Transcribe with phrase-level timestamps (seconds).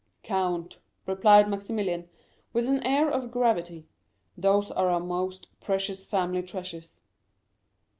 [0.23, 2.09] "Count," replied Maximilian,
[2.53, 3.85] with an air of gravity,
[4.35, 6.97] "those are our most precious family treasures."